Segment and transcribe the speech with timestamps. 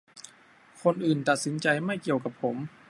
[0.83, 2.55] คนอื่นตัดสินใจ ไม่เกี่ยวกับผม